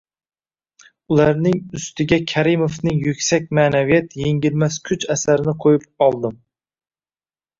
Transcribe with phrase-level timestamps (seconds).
[1.15, 6.35] Ularning ustiga Karimovning "Yuksak ma’naviyat yengilmas kuch" asarini qo‘yib oldim.